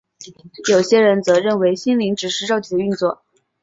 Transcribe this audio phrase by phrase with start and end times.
[0.71, 3.21] 有些人则认为心灵只是肉体的运作。